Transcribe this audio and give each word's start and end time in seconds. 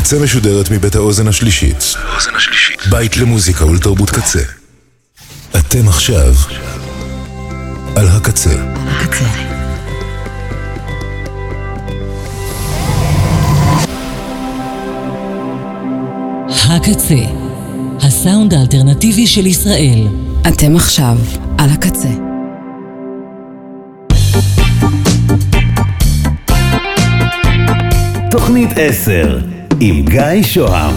הקצה 0.00 0.18
משודרת 0.18 0.70
מבית 0.70 0.94
האוזן 0.94 1.28
השלישית. 1.28 1.94
בית 2.90 3.16
למוזיקה 3.16 3.64
ולתרבות 3.66 4.10
קצה. 4.10 4.42
אתם 5.58 5.88
עכשיו 5.88 6.34
על 7.96 8.08
הקצה. 8.08 8.50
הקצה. 8.86 9.24
הקצה, 16.48 17.14
הסאונד 18.02 18.54
האלטרנטיבי 18.54 19.26
של 19.26 19.46
ישראל. 19.46 20.06
אתם 20.48 20.76
עכשיו 20.76 21.16
על 21.58 21.70
הקצה. 21.70 22.08
תוכנית 28.30 28.70
10 28.76 29.59
עם 29.82 30.04
גיא 30.04 30.42
שוהם 30.42 30.94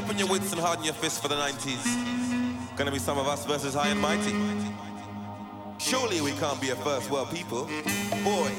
sharpen 0.00 0.18
your 0.18 0.28
wits 0.28 0.50
and 0.52 0.60
harden 0.60 0.82
your 0.82 0.94
fists 0.94 1.20
for 1.20 1.28
the 1.28 1.34
90s. 1.34 1.84
Gonna 2.74 2.90
be 2.90 2.98
some 2.98 3.18
of 3.18 3.28
us 3.28 3.44
versus 3.44 3.74
high 3.74 3.88
and 3.88 4.00
mighty. 4.00 4.34
Surely 5.76 6.22
we 6.22 6.32
can't 6.32 6.58
be 6.58 6.70
a 6.70 6.76
first 6.76 7.10
world 7.10 7.30
people. 7.30 7.66
Boy, 8.24 8.50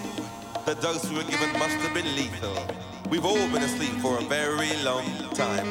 the 0.68 0.76
dose 0.76 1.10
we 1.10 1.18
were 1.18 1.24
given 1.24 1.52
must 1.54 1.78
have 1.78 1.96
been 1.96 2.06
lethal. 2.16 2.56
We've 3.10 3.26
all 3.26 3.48
been 3.50 3.64
asleep 3.64 3.94
for 4.04 4.20
a 4.20 4.22
very 4.22 4.72
long 4.84 5.04
time. 5.34 5.66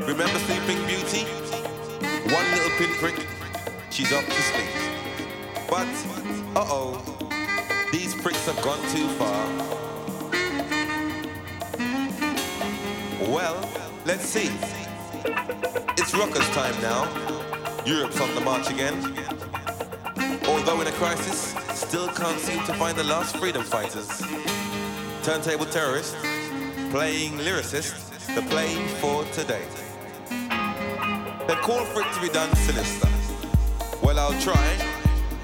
Remember 0.00 0.38
Sleeping 0.48 0.80
Beauty? 0.86 1.24
One 2.32 2.46
little 2.52 2.72
pinprick, 2.78 3.26
she's 3.90 4.14
off 4.14 4.24
to 4.24 4.42
sleep. 4.50 4.72
But, 5.68 5.92
uh-oh, 6.56 7.02
these 7.92 8.14
pricks 8.14 8.46
have 8.46 8.62
gone 8.62 8.80
too 8.94 9.08
far. 9.18 9.72
Well, 13.28 13.91
let's 14.04 14.24
see. 14.24 14.50
It's 15.96 16.14
rockers 16.14 16.48
time 16.50 16.80
now. 16.82 17.08
Europe's 17.84 18.20
on 18.20 18.34
the 18.34 18.40
march 18.40 18.70
again. 18.70 18.94
Although 20.46 20.80
in 20.80 20.86
a 20.86 20.92
crisis, 20.92 21.54
still 21.74 22.08
can't 22.08 22.38
seem 22.38 22.58
to 22.64 22.74
find 22.74 22.96
the 22.96 23.04
last 23.04 23.36
freedom 23.36 23.62
fighters. 23.62 24.08
Turntable 25.22 25.66
terrorist, 25.66 26.16
playing 26.90 27.32
lyricist, 27.38 27.94
the 28.34 28.42
play 28.42 28.74
for 29.00 29.24
today. 29.26 29.64
They 31.46 31.54
call 31.56 31.84
for 31.86 32.02
it 32.02 32.12
to 32.14 32.20
be 32.20 32.28
done 32.28 32.54
sinister. 32.56 33.08
Well, 34.02 34.18
I'll 34.18 34.40
try. 34.40 34.78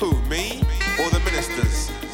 Who, 0.01 0.21
me 0.23 0.63
or 1.01 1.11
the 1.11 1.21
ministers? 1.25 2.08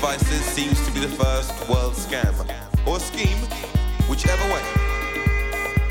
Devices 0.00 0.40
seems 0.56 0.80
to 0.86 0.90
be 0.92 1.00
the 1.00 1.14
first 1.22 1.52
world 1.68 1.92
scam. 1.92 2.32
Or 2.86 2.98
scheme, 2.98 3.36
whichever 4.08 4.42
way. 4.48 4.62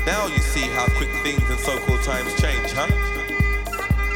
Now 0.04 0.26
you 0.26 0.38
see 0.38 0.66
how 0.74 0.86
quick 0.98 1.10
things 1.22 1.48
in 1.48 1.56
so-called 1.58 2.02
times 2.02 2.34
change, 2.40 2.72
huh? 2.74 2.90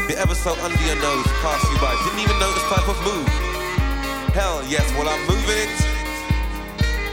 The 0.09 0.19
ever 0.19 0.35
so 0.35 0.51
under 0.67 0.83
your 0.83 0.97
nose 0.97 1.27
pass 1.47 1.63
you 1.71 1.79
by. 1.79 1.95
Didn't 2.03 2.19
even 2.27 2.37
notice 2.41 2.65
type 2.65 2.89
of 2.89 2.99
move. 3.07 3.29
Hell 4.35 4.67
yes, 4.67 4.91
well 4.99 5.09
I'm 5.09 5.21
moving 5.29 5.63
it. 5.63 5.71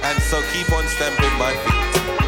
And 0.01 0.19
so 0.23 0.41
keep 0.51 0.73
on 0.73 0.83
stamping 0.87 1.37
my 1.37 1.53
feet. 1.53 2.20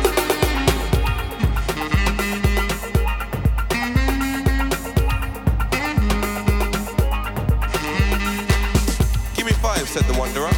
Said 9.93 10.11
the 10.11 10.19
wanderer. 10.19 10.49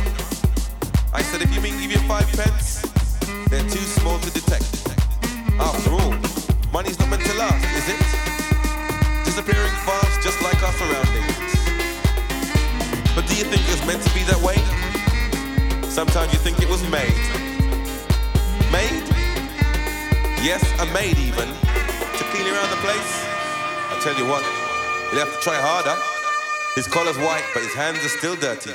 I 1.11 1.21
said, 1.21 1.41
if 1.41 1.53
you 1.53 1.59
mean 1.59 1.75
give 1.75 1.91
you 1.91 1.99
five 2.07 2.23
pence, 2.39 2.79
they're 3.51 3.67
too 3.67 3.83
small 3.99 4.17
to 4.19 4.31
detect. 4.31 4.87
After 5.59 5.91
all, 5.91 6.15
money's 6.71 6.97
not 6.99 7.09
meant 7.09 7.25
to 7.27 7.35
last, 7.35 7.67
is 7.75 7.83
it? 7.91 7.99
Disappearing 9.27 9.75
fast, 9.83 10.23
just 10.23 10.39
like 10.39 10.55
our 10.63 10.71
surroundings. 10.79 11.51
But 13.11 13.27
do 13.27 13.35
you 13.35 13.43
think 13.43 13.59
it 13.59 13.75
was 13.75 13.83
meant 13.83 13.99
to 14.07 14.13
be 14.15 14.23
that 14.23 14.39
way? 14.39 14.55
Sometimes 15.91 16.31
you 16.31 16.39
think 16.39 16.63
it 16.63 16.69
was 16.69 16.79
made. 16.87 17.19
Made? 18.71 19.03
Yes, 20.47 20.63
a 20.79 20.87
maid 20.95 21.19
even. 21.19 21.51
To 21.51 22.23
clean 22.31 22.47
around 22.47 22.71
the 22.71 22.79
place? 22.79 23.11
I 23.91 23.99
tell 23.99 24.15
you 24.15 24.31
what, 24.31 24.47
you'll 25.11 25.19
have 25.19 25.35
to 25.35 25.41
try 25.43 25.59
harder. 25.59 25.99
His 26.75 26.87
collar's 26.87 27.17
white, 27.17 27.43
but 27.53 27.63
his 27.63 27.73
hands 27.73 27.99
are 27.99 28.15
still 28.15 28.37
dirty. 28.37 28.71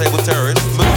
Turntable 0.00 0.24
terrorist. 0.24 0.89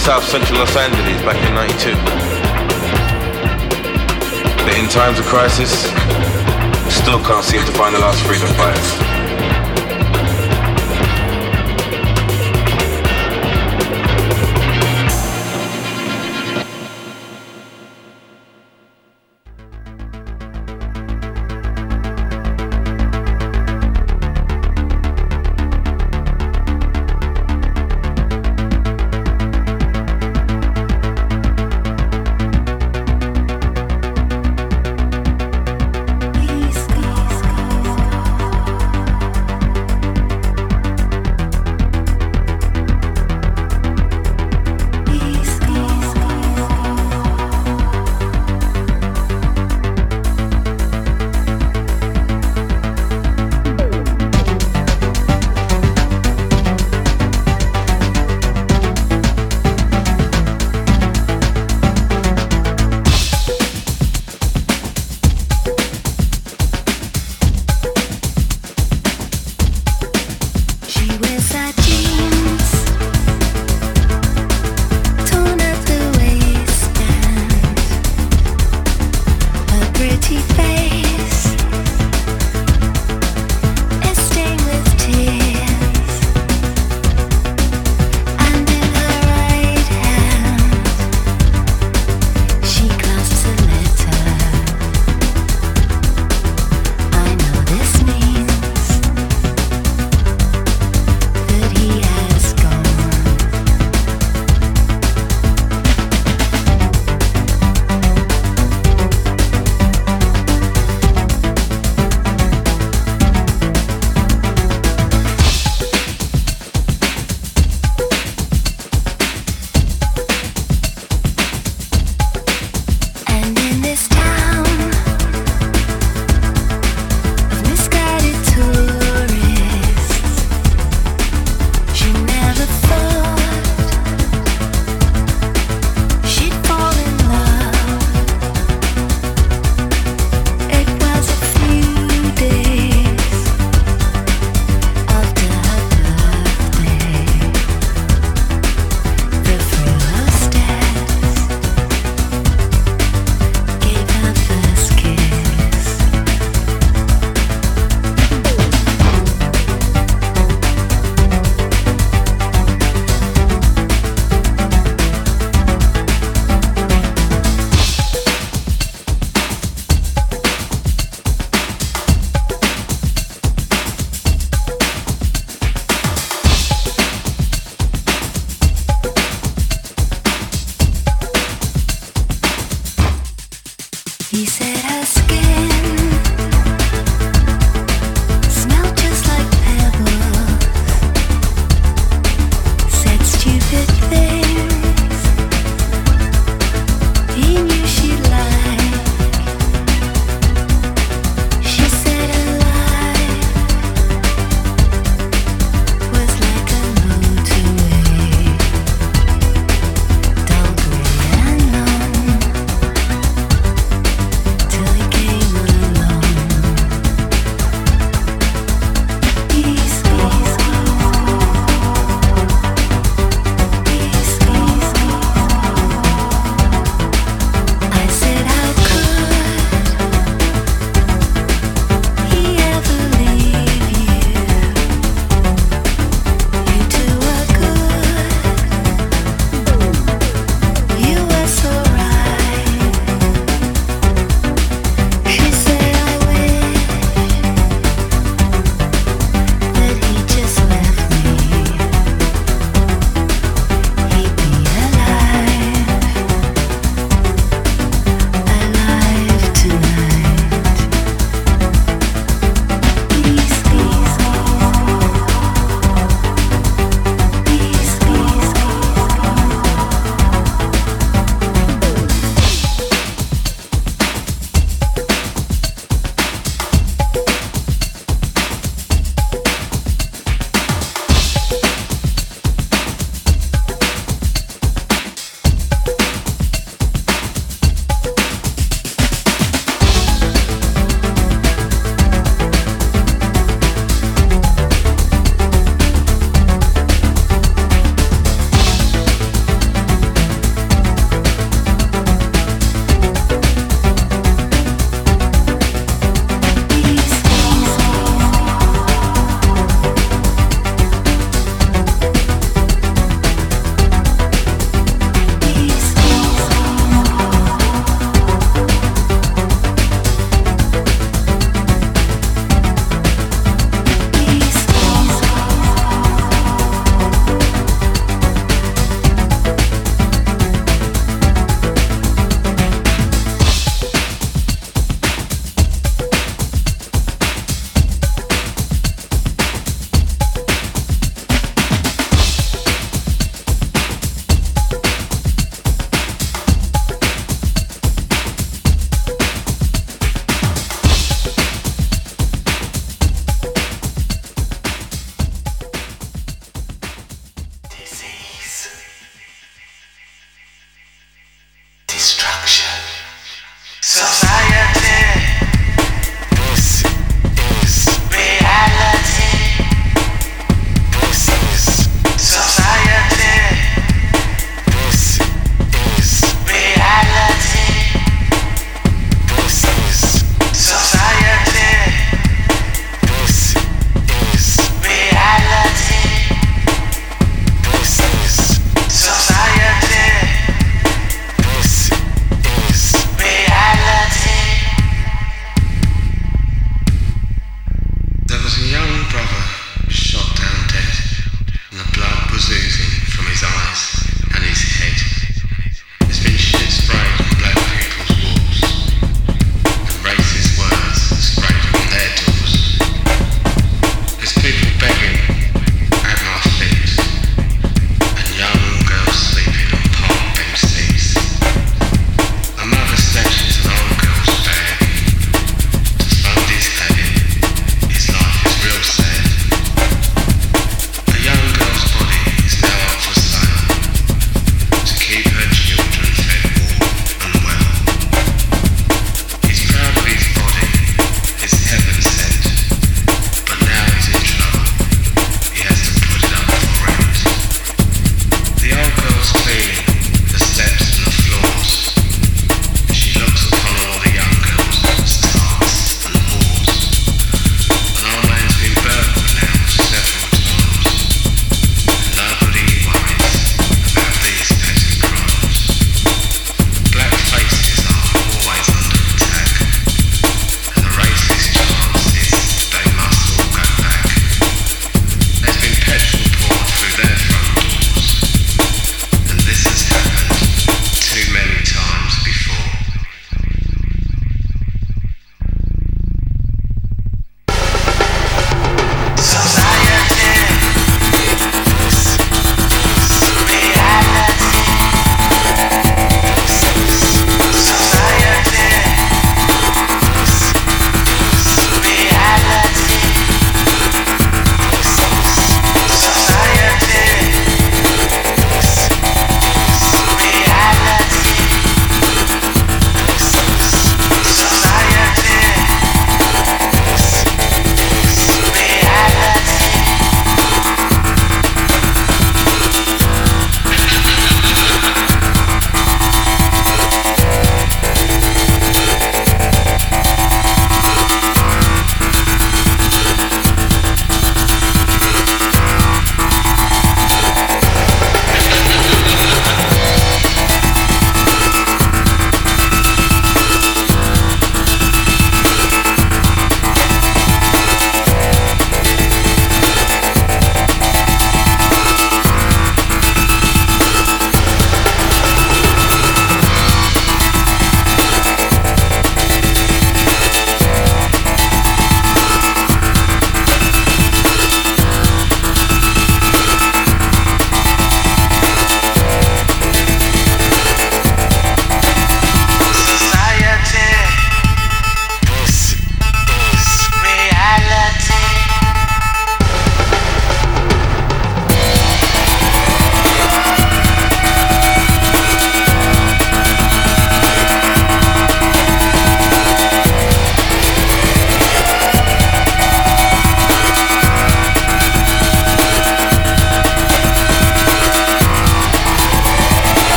South 0.00 0.24
Central 0.24 0.60
Los 0.60 0.74
Angeles 0.76 1.20
back 1.22 1.36
in 1.46 1.54
92. 1.54 1.94
But 4.64 4.78
in 4.78 4.88
times 4.88 5.18
of 5.18 5.26
crisis, 5.26 5.70
still 6.90 7.22
can't 7.22 7.44
seem 7.44 7.60
to 7.66 7.72
find 7.72 7.94
the 7.94 7.98
last 7.98 8.24
freedom 8.24 8.48
fighters. 8.54 9.09